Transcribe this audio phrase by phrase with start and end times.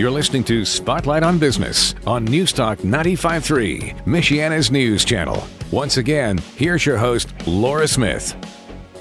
[0.00, 5.46] You're listening to Spotlight on Business on Newstalk 95.3, Michiana's news channel.
[5.70, 8.34] Once again, here's your host, Laura Smith.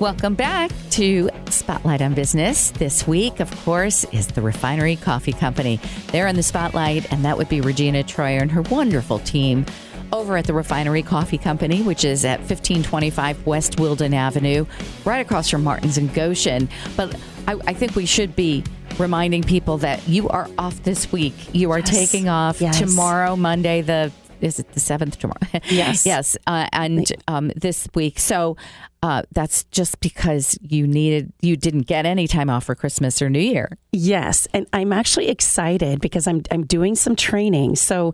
[0.01, 2.71] Welcome back to Spotlight on Business.
[2.71, 5.79] This week, of course, is the Refinery Coffee Company.
[6.07, 9.65] They're in the spotlight, and that would be Regina Troyer and her wonderful team
[10.11, 14.65] over at the Refinery Coffee Company, which is at 1525 West Wilden Avenue,
[15.05, 16.69] right across from Martin's and Goshen.
[16.95, 17.15] But
[17.47, 18.63] I, I think we should be
[18.97, 21.33] reminding people that you are off this week.
[21.53, 21.89] You are Yes.
[21.89, 22.77] taking off Yes.
[22.79, 25.39] tomorrow, Monday, the is it the seventh tomorrow?
[25.69, 26.05] Yes.
[26.05, 28.19] yes, uh, and um, this week.
[28.19, 28.57] So
[29.01, 33.29] uh, that's just because you needed, you didn't get any time off for Christmas or
[33.29, 33.69] New Year.
[33.91, 37.75] Yes, and I'm actually excited because I'm I'm doing some training.
[37.75, 38.13] So,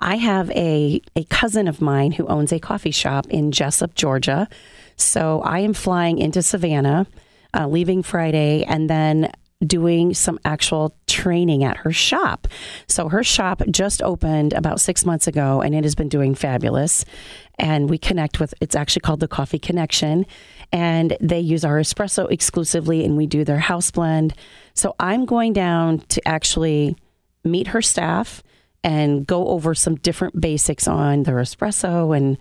[0.00, 4.48] I have a a cousin of mine who owns a coffee shop in Jesup, Georgia.
[4.96, 7.06] So I am flying into Savannah,
[7.54, 9.30] uh, leaving Friday, and then
[9.64, 12.46] doing some actual training at her shop.
[12.88, 17.04] So her shop just opened about six months ago, and it has been doing fabulous.
[17.58, 20.26] And we connect with it's actually called the Coffee Connection,
[20.72, 24.34] and they use our espresso exclusively, and we do their house blend.
[24.74, 26.96] So I'm going down to actually
[27.44, 28.42] meet her staff
[28.84, 32.36] and go over some different basics on their espresso and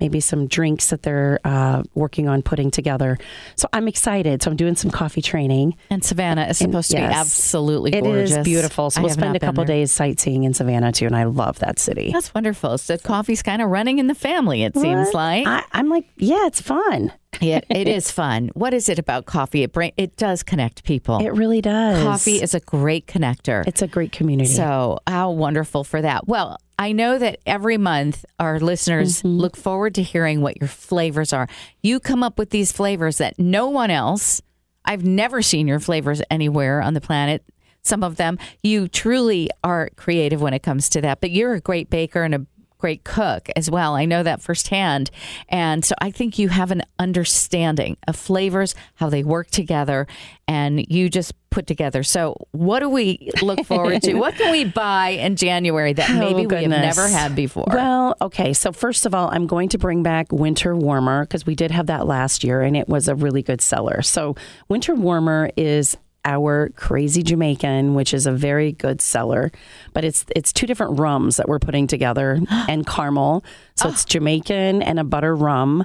[0.00, 3.18] maybe some drinks that they're uh, working on putting together.
[3.56, 4.42] So I'm excited.
[4.42, 5.76] So I'm doing some coffee training.
[5.90, 8.36] And Savannah is And supposed to be absolutely It gorgeous.
[8.36, 8.90] is beautiful.
[8.90, 11.78] So I we'll spend a couple days sightseeing in Savannah too, and I love that
[11.78, 12.10] city.
[12.12, 12.78] That's wonderful.
[12.78, 14.62] So coffee's kind of running in the family.
[14.64, 15.14] It seems What?
[15.14, 17.12] like I, I'm like, yeah, it's fun.
[17.40, 18.50] It, it is fun.
[18.54, 19.62] What is it about coffee?
[19.62, 21.18] It bring it does connect people.
[21.18, 22.02] It really does.
[22.02, 23.66] coffee is a great connector.
[23.66, 24.50] It's a great community.
[24.50, 26.26] So, how wonderful for that.
[26.28, 29.28] Well, I know that every month our listeners Mm-hmm.
[29.28, 31.46] look forward to hearing what your flavors are.
[31.82, 34.40] You come up with these flavors that no one else,
[34.84, 37.44] I've never seen your flavors anywhere on the planet.
[37.82, 41.60] Some of them, you truly are creative when it comes to that, but you're a
[41.60, 42.46] great baker and a
[42.80, 43.94] great cook as well.
[43.94, 45.10] I know that firsthand.
[45.48, 50.06] And so I think you have an understanding of flavors, how they work together,
[50.48, 52.02] and you just put together.
[52.02, 54.14] So, what do we look forward to?
[54.14, 57.66] what can we buy in January that oh, maybe we have Oh, never had before?
[57.68, 58.52] Well, okay.
[58.52, 61.86] So first of all, I'm going to bring back Winter Warmer because we did have
[61.86, 64.02] that last year, and it was a really good seller.
[64.02, 64.36] So
[64.68, 69.50] Winter Warmer is our crazy Jamaican, which is a very good seller,
[69.92, 73.44] but it's it's two different rums that we're putting together and caramel.
[73.76, 74.08] So it's ah.
[74.08, 75.84] Jamaican and a butter rum,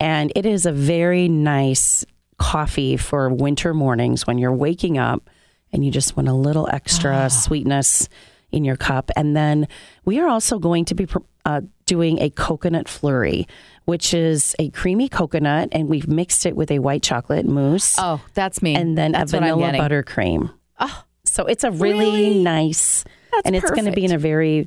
[0.00, 2.04] and it is a very nice
[2.38, 5.30] coffee for winter mornings when you're waking up
[5.72, 7.28] and you just want a little extra ah.
[7.28, 8.08] sweetness
[8.52, 9.10] in your cup.
[9.16, 9.68] And then
[10.04, 11.06] we are also going to be
[11.46, 13.46] uh, doing a coconut flurry,
[13.84, 18.20] which is a creamy coconut, and we've mixed it with a white chocolate mousse oh,
[18.34, 18.74] that's me.
[18.74, 20.50] and then that's a vanilla buttercream.
[20.80, 22.42] Oh, so it's a really, Really?
[22.42, 24.66] nice, That's and it's going to be in a very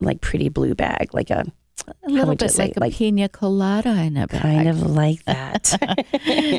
[0.00, 1.44] like pretty blue bag, like a
[2.04, 5.22] a little bit say, like a like- pina colada in a bag, kind of like
[5.26, 5.76] that.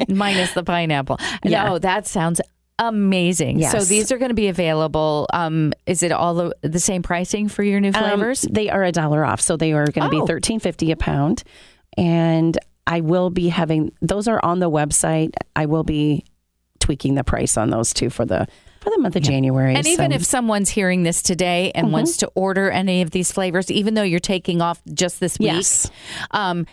[0.10, 1.18] minus the pineapple.
[1.44, 1.66] Yeah.
[1.66, 2.40] No, that sounds
[2.80, 3.62] amazing.
[3.64, 5.28] So these are going to be available.
[5.34, 8.42] Um, is it all the, the same pricing for your new Um, flavors?
[8.50, 10.22] they are a dollar off, so they are going to Oh.
[10.22, 11.44] be thirteen fifty a pound,
[11.98, 15.34] and I will be having those are on the website.
[15.56, 16.24] I will be
[16.80, 18.48] tweaking the price on those too for the
[18.82, 19.76] for the month of January.
[19.76, 23.70] And even if someone's hearing this today and wants to order any of these flavors,
[23.72, 25.92] even though you're taking off just this week, Yes.
[26.32, 26.66] um,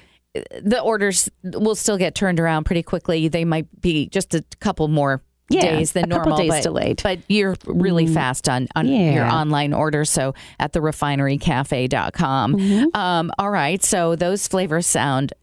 [0.63, 3.27] the orders will still get turned around pretty quickly.
[3.29, 6.63] They might be just a couple more Yeah, days than a couple normal, days but,
[6.63, 7.03] delayed.
[7.03, 10.07] but you're really fast on, on your online order.
[10.07, 12.91] So at the refinerycafe.com.
[12.95, 13.83] Um, all right.
[13.83, 15.35] So those flavors sound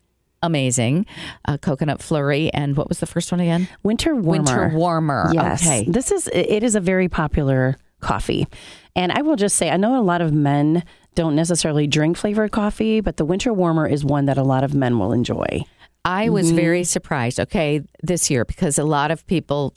[0.42, 1.06] amazing.
[1.46, 2.52] Uh, coconut flurry.
[2.54, 3.68] And what was the first one again?
[3.84, 4.42] winter warmer.
[4.42, 5.30] Winter warmer.
[5.34, 5.66] Yes.
[5.66, 5.86] Okay.
[5.88, 8.48] This is it is a very popular coffee.
[8.96, 12.52] And I will just say I know a lot of men don't necessarily drink flavored
[12.52, 15.64] coffee, but the winter warmer is one that a lot of men will enjoy.
[16.04, 19.76] I was very surprised, okay, this year because a lot of people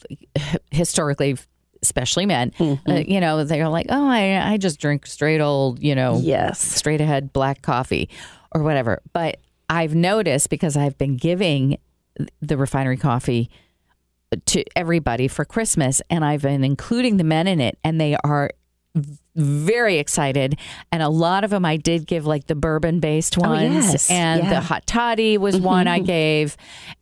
[0.71, 1.37] historically,
[1.83, 5.93] especially men, uh, you know, they're like, oh, I, I just drink straight old, you
[5.93, 6.59] know, Yes.
[6.59, 8.09] straight ahead black coffee
[8.53, 9.01] or whatever.
[9.13, 9.39] But
[9.69, 11.77] I've noticed because I've been giving
[12.41, 13.49] the refinery coffee
[14.47, 18.49] to everybody for Christmas and I've been including the men in it and they are
[19.35, 20.57] very excited
[20.91, 24.09] and a lot of them I did give like the bourbon based ones yes.
[24.09, 26.55] and the hot toddy was one I gave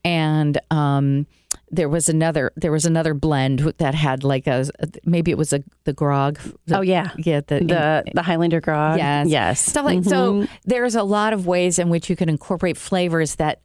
[0.03, 1.27] and um
[1.69, 4.65] there was another there was another blend that had like a
[5.05, 6.39] maybe it was a the grog
[6.71, 7.11] Oh yeah.
[7.17, 8.97] yeah the, The the Highlander grog.
[8.97, 9.27] Yes.
[9.27, 9.59] Yes.
[9.59, 13.61] Stuff like so there's a lot of ways in which you can incorporate flavors that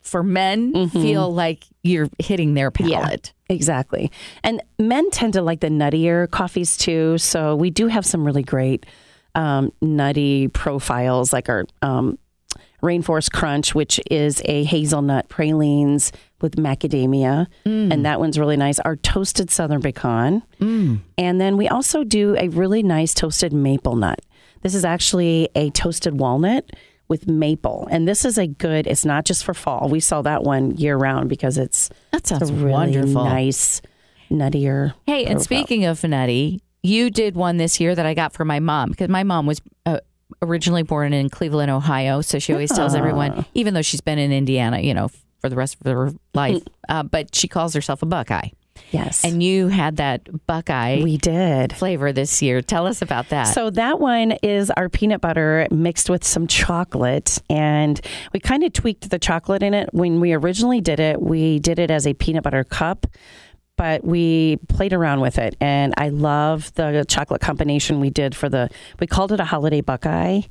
[0.00, 3.32] for men feel like you're hitting their palate.
[3.48, 4.10] Exactly.
[4.42, 7.18] And men tend to like the nuttier coffees too.
[7.18, 8.86] So we do have some really great
[9.34, 12.18] um, nutty profiles, like our um,
[12.82, 17.46] Rainforest Crunch, which is a hazelnut pralines with macadamia.
[17.92, 18.78] And that one's really nice.
[18.80, 20.42] Our toasted southern pecan.
[21.16, 24.20] And then we also do a really nice toasted maple nut.
[24.62, 26.70] This is actually a toasted walnut
[27.12, 27.86] with maple.
[27.90, 29.90] And this is a good, it's not just for fall.
[29.90, 33.24] We sell that one year round because it's That sounds a really wonderful.
[33.24, 33.82] nice,
[34.30, 34.94] nuttier.
[35.06, 38.60] Hey, and speaking of Nutty, you did one this year that I got for my
[38.60, 40.00] mom because my mom was uh,
[40.40, 42.22] originally born in Cleveland, Ohio.
[42.22, 45.08] So she always tells everyone, even though she's been in Indiana, you know,
[45.40, 48.48] for the rest of her life, uh, but she calls herself a Buckeye.
[48.92, 49.24] Yes.
[49.24, 51.74] And you had that Buckeye we did.
[51.74, 52.60] flavor this year.
[52.60, 53.44] Tell us about that.
[53.44, 58.00] So that one is our peanut butter mixed with some chocolate, and
[58.32, 59.88] we kind of tweaked the chocolate in it.
[59.92, 63.06] When we originally did it, we did it as a peanut butter cup,
[63.76, 68.48] but we played around with it, and I love the chocolate combination we did for
[68.48, 68.68] the.
[69.00, 70.42] We called it a holiday Buckeye.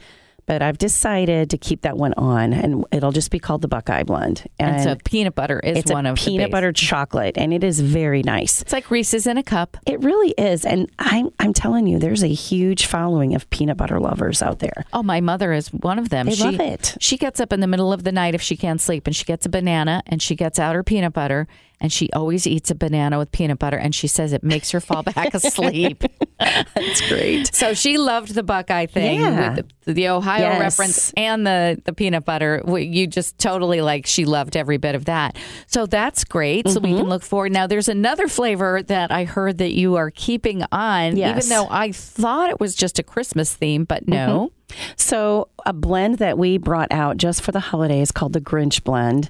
[0.46, 4.04] But I've decided to keep that one on, and it'll just be called the Buckeye
[4.04, 4.48] Blend.
[4.60, 7.64] and so peanut butter is it's one a of the peanut butter chocolate, and it
[7.64, 8.62] is very nice.
[8.62, 9.78] It's like Reese's in a cup.
[9.86, 14.00] It really is, and I'm I'm telling you, there's a huge following of peanut butter
[14.00, 14.86] lovers out there.
[14.94, 16.26] Oh, my mother is one of them.
[16.26, 16.98] They she, love it.
[17.00, 19.26] She gets up in the middle of the night if she can't sleep and she
[19.26, 21.48] gets a banana and she gets out her peanut butter
[21.82, 24.80] and she always eats a banana with peanut butter and she says it makes her
[24.80, 26.04] fall back asleep.
[26.40, 27.54] That's great.
[27.54, 29.56] So she loved the Buckeye thing Yeah.
[29.56, 30.60] with the, the Ohio Yes.
[30.60, 32.64] reference and the, the peanut butter.
[32.78, 35.38] You just totally like, she loved every bit of that.
[35.68, 36.70] So that's great.
[36.70, 36.92] So Mm-hmm.
[36.92, 37.52] we can look forward.
[37.52, 41.46] Now, there's another flavor that I heard that you are keeping on, Yes.
[41.46, 44.52] even though I thought it was just a Christmas theme, but no.
[44.96, 49.30] So a blend that we brought out just for the holidays called the Grinch blend.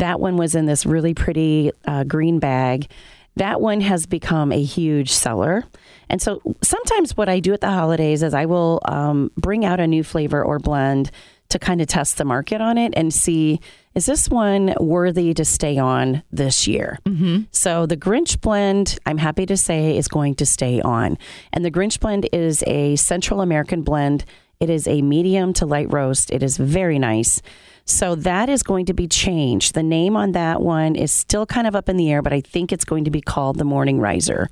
[0.00, 2.90] That one was in this really pretty uh, green bag.
[3.36, 5.64] That one has become a huge seller.
[6.08, 9.78] And so sometimes what I do at the holidays is I will um, bring out
[9.78, 11.10] a new flavor or blend
[11.50, 13.60] to kind of test the market on it and see
[13.94, 16.98] is this one worthy to stay on this year?
[17.06, 17.42] Mm-hmm.
[17.50, 21.18] So the Grinch blend, I'm happy to say, is going to stay on.
[21.52, 24.24] And the Grinch blend is a Central American blend.
[24.60, 26.30] It is a medium to light roast.
[26.30, 27.42] It is very nice.
[27.90, 29.74] So that is going to be changed.
[29.74, 32.40] The name on that one is still kind of up in the air, but I
[32.40, 34.48] think it's going to be called the Morning Riser.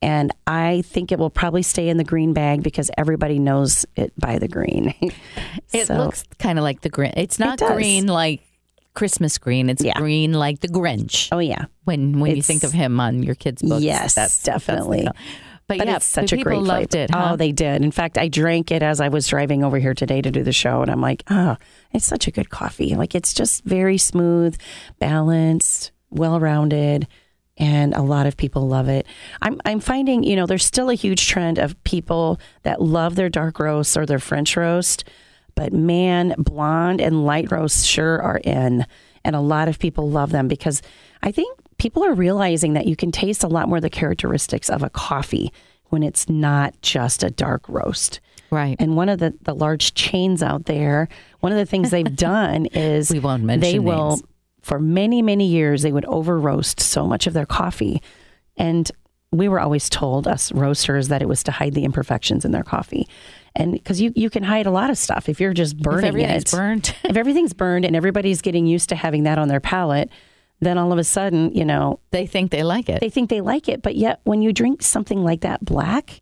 [0.00, 4.12] And I think it will probably stay in the green bag because everybody knows it
[4.18, 4.94] by the green.
[5.72, 7.12] It So- looks kind of like the green.
[7.16, 7.72] It's not does.
[7.72, 8.40] green like
[8.94, 9.68] Christmas green.
[9.68, 9.92] It's Yeah.
[9.98, 11.28] green like the Grinch.
[11.30, 15.02] Oh yeah, When when you think of him on your kids' books, Yes, that's definitely.
[15.04, 15.18] That's
[15.68, 17.04] but, but yeah, it's such a great loved flavor.
[17.04, 17.10] it.
[17.10, 17.30] huh?
[17.32, 17.82] Oh, they did.
[17.82, 20.52] In fact, I drank it as I was driving over here today to do the
[20.52, 21.56] show, and I'm like, oh,
[21.92, 22.96] it's such a good coffee.
[22.96, 24.58] Like it's just very smooth,
[24.98, 27.06] balanced, well-rounded,
[27.58, 29.06] and a lot of people love it.
[29.42, 33.28] I'm I'm finding, you know, there's still a huge trend of people that love their
[33.28, 35.04] dark roast or their French roast,
[35.54, 38.86] but man, blonde and light roast sure are in,
[39.22, 40.80] and a lot of people love them because
[41.22, 44.68] I think people are realizing that you can taste a lot more of the characteristics
[44.68, 45.52] of a coffee
[45.90, 48.20] when it's not just a dark roast.
[48.50, 48.76] right.
[48.78, 51.08] And one of the, the large chains out there,
[51.40, 54.22] one of the things they've done is We won't mention they will names.
[54.60, 58.02] for many many years they would over roast so much of their coffee,
[58.56, 58.90] and
[59.30, 62.62] we were always told us roasters that it was to hide the imperfections in their
[62.64, 63.06] coffee,
[63.54, 66.06] and because you you can hide a lot of stuff if you're just if burning
[66.08, 66.56] everything's it.
[66.56, 70.10] burnt, if everything's burned and everybody's getting used to having that on their palate,
[70.60, 73.00] then all of a sudden you know they think they like it.
[73.00, 76.20] they think they like it, but yet when you drink something like that black,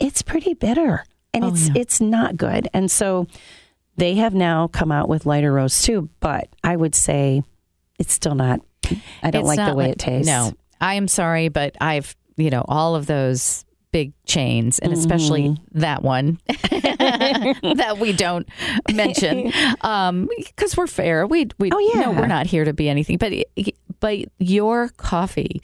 [0.00, 1.74] it's pretty bitter and Oh, it's yeah.
[1.76, 2.68] it's not good.
[2.74, 3.26] And so
[3.96, 7.42] they have now come out with lighter roasts too, but I would say
[7.98, 8.60] it's still not
[9.22, 10.26] I don't It's like the way like- it tastes.
[10.26, 15.42] No, I am sorry, but I've you know all of those big chains, and especially
[15.50, 15.78] Mm-hmm.
[15.80, 18.48] that one that we don't
[18.92, 19.44] mention
[20.46, 21.26] because we're fair.
[21.26, 22.00] We we Oh, yeah.
[22.02, 23.32] no, we're not here to be anything, but
[24.00, 25.62] but your coffee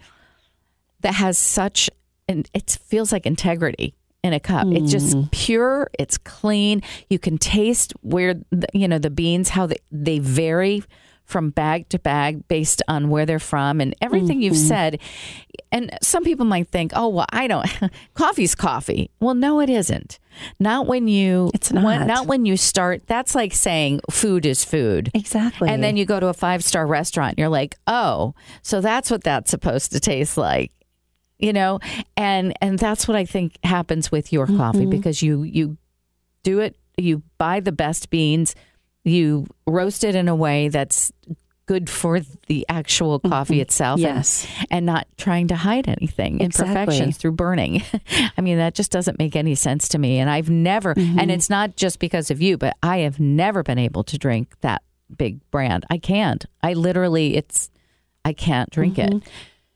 [1.00, 1.90] that has such
[2.28, 4.66] and it feels like integrity in a cup.
[4.70, 5.30] It's just Mm.
[5.30, 5.90] pure.
[5.98, 6.82] It's clean.
[7.08, 10.82] You can taste where the, you know the beans how they, they vary
[11.28, 14.66] from bag to bag based on where they're from and everything you've Mm-hmm.
[14.66, 15.00] said.
[15.70, 17.68] And some people might think, "Oh, well, I don't.
[18.14, 20.18] Coffee's coffee." Well, no, it isn't.
[20.58, 21.50] Not when you.
[21.52, 22.06] It's when- not.
[22.06, 23.06] not when you start.
[23.06, 25.10] That's like saying food is food.
[25.12, 25.68] Exactly.
[25.68, 29.10] And then you go to a five star restaurant and you're like, oh, so that's
[29.10, 30.72] what that's supposed to taste like.
[31.38, 31.78] You know?
[32.16, 34.90] And and that's what I think happens with your coffee Mm-hmm.
[34.90, 35.76] because you you
[36.42, 38.54] do it, you buy the best beans,
[39.08, 41.12] you roast it in a way that's
[41.66, 44.00] good for the actual coffee itself.
[44.00, 44.16] Mm-hmm.
[44.16, 44.46] Yes.
[44.60, 46.72] And, and not trying to hide anything, Exactly.
[46.72, 47.82] imperfections through burning.
[48.38, 50.18] I mean, that just doesn't make any sense to me.
[50.18, 51.18] And I've never, Mm-hmm.
[51.18, 54.54] and it's not just because of you, but I have never been able to drink
[54.62, 54.80] that
[55.14, 55.84] big brand.
[55.90, 56.46] I can't.
[56.62, 57.70] I literally, it's,
[58.24, 59.10] I can't drink it.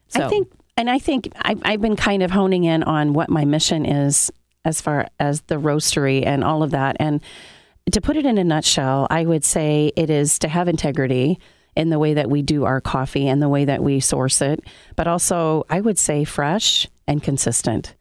[0.09, 0.23] So, Mm-hmm.
[0.27, 3.45] I think, and I think I've, I've been kind of honing in on what my
[3.45, 4.31] mission is
[4.65, 6.97] as far as the roastery and all of that.
[6.99, 7.21] And
[7.91, 11.39] to put it in a nutshell, I would say it is to have integrity
[11.75, 14.61] in the way that we do our coffee and the way that we source it,
[14.95, 17.95] but also I would say fresh and consistent.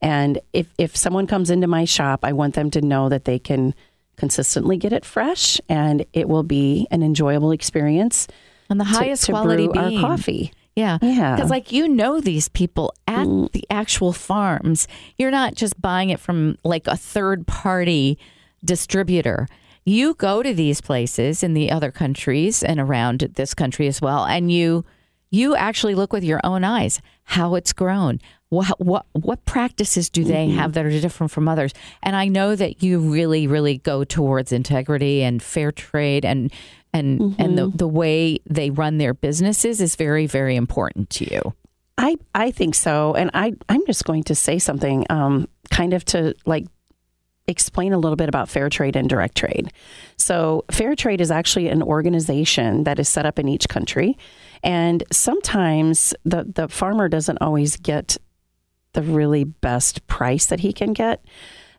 [0.00, 3.38] And if, if someone comes into my shop, I want them to know that they
[3.38, 3.74] can
[4.16, 8.26] consistently get it fresh and it will be an enjoyable experience
[8.70, 10.52] and the highest to quality brew our coffee.
[10.74, 10.98] Yeah.
[11.02, 11.34] Yeah.
[11.34, 13.50] Because, like, you know, these people at Mm.
[13.52, 14.86] the actual farms,
[15.18, 18.18] you're not just buying it from like a third party
[18.64, 19.48] distributor.
[19.84, 24.24] You go to these places in the other countries and around this country as well,
[24.24, 24.84] and you
[25.30, 28.20] you actually look with your own eyes how it's grown.
[28.50, 30.58] What what what practices do they Mm-hmm.
[30.58, 31.72] have that are different from others?
[32.02, 36.52] And I know that you really really go towards integrity and fair trade and
[36.92, 37.54] and and Mm-hmm.
[37.56, 41.54] the the way they run their businesses is very very important to you.
[41.98, 46.04] I I think so, and I I'm just going to say something, um, kind of
[46.06, 46.66] to like
[47.48, 49.72] explain a little bit about fair trade and direct trade.
[50.16, 54.16] So, fair trade is actually an organization that is set up in each country,
[54.62, 58.16] and sometimes the the farmer doesn't always get
[58.92, 61.24] the really best price that he can get,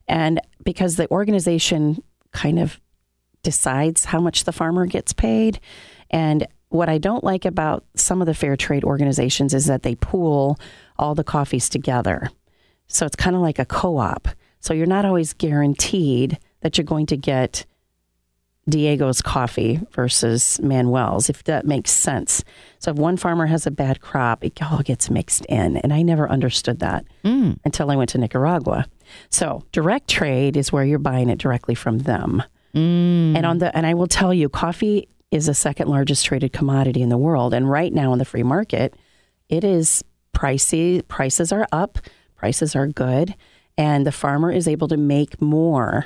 [0.08, 2.80] and because the organization kind of
[3.44, 5.60] decides how much the farmer gets paid.
[6.10, 9.96] And what I don't like about some of the fair trade organizations is that they
[9.96, 10.60] pool
[10.98, 12.30] all the coffees together.
[12.88, 14.28] So it's kind of like a co op.
[14.60, 17.66] So you're not always guaranteed that you're going to get
[18.70, 22.44] Diego's coffee versus Manuel's, if that makes sense.
[22.80, 25.78] So if one farmer has a bad crop, it all gets mixed in.
[25.78, 27.58] And I never understood that mm.
[27.66, 28.86] until I went to Nicaragua.
[29.30, 32.44] So direct trade is where you're buying it directly from them.
[32.76, 33.36] Mm.
[33.36, 37.02] And on the and I will tell you, coffee is the second largest traded commodity
[37.02, 37.54] in the world.
[37.54, 38.96] And right now in the free market,
[39.48, 41.08] it is pricey.
[41.08, 41.98] Prices are up,
[42.36, 43.36] prices are good,
[43.80, 46.06] and the farmer is able to make more,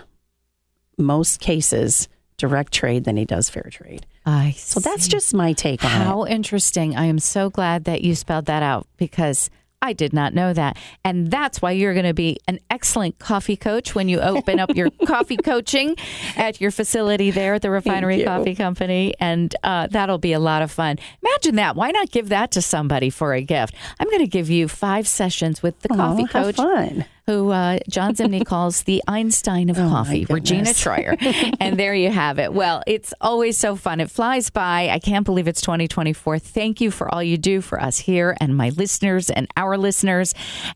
[0.97, 4.05] most cases, direct trade than he does fair trade.
[4.25, 6.05] I So that's just my take on it.
[6.05, 6.95] How interesting.
[6.95, 9.49] I am so glad that you spelled that out because
[9.81, 10.77] I did not know that.
[11.03, 14.73] And that's why you're going to be an excellent coffee coach when you open up
[14.75, 15.97] your coffee coaching
[16.37, 18.23] at your facility there at the Refinery.
[18.23, 19.13] Coffee Company.
[19.19, 20.99] And uh, that'll be a lot of fun.
[21.21, 21.75] Imagine that.
[21.75, 23.75] Why not give that to somebody for a gift?
[23.99, 27.05] I'm going to give you five sessions with the coffee Oh, coach fun.
[27.25, 30.69] Who uh, John Zimney calls the Einstein of coffee, Regina.
[30.69, 31.17] Troyer.
[31.59, 32.53] and there you have it.
[32.53, 33.99] Well, it's always so fun.
[33.99, 34.89] It flies by.
[34.89, 36.39] I can't believe it's 2024.
[36.39, 40.33] Thank you for all you do for us here and my listeners and our listeners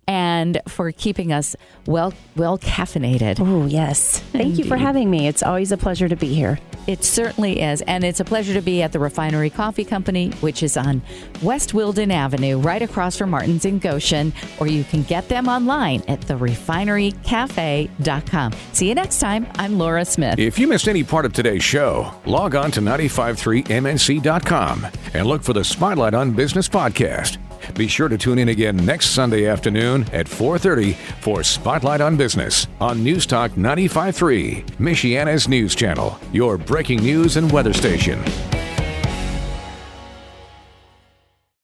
[0.08, 3.39] and for keeping us well well caffeinated.
[3.39, 4.20] Oh, yes.
[4.32, 5.27] Thank you for having me.
[5.27, 6.60] It's always a pleasure to be here.
[6.88, 7.82] It certainly is.
[7.82, 11.01] And it's a pleasure to be at the Refinery Coffee Company, which is on
[11.44, 16.01] West Wilden Avenue, right across from Martin's in Goshen, or you can get them online
[16.08, 18.53] at therefinerycafe.com.
[18.74, 19.48] See you next time.
[19.56, 20.39] I'm Laura Smith.
[20.39, 25.53] If you missed any part of today's show, log on to 953mnc.com and look for
[25.53, 27.38] the Spotlight on Business podcast.
[27.75, 32.67] Be sure to tune in again next Sunday afternoon at 4:30 for Spotlight on Business
[32.79, 38.20] on News Talk 953, Michiana's news channel, your breaking news and weather station.